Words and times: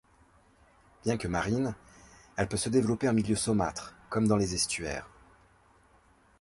Bien 1.05 1.15
que 1.15 1.27
marine, 1.27 1.75
elle 2.35 2.47
peut 2.47 2.57
se 2.57 2.69
développer 2.69 3.07
en 3.07 3.13
milieu 3.13 3.35
saumâtre, 3.35 3.93
comme 4.09 4.27
dans 4.27 4.35
les 4.35 4.55
estuaires. 4.55 5.07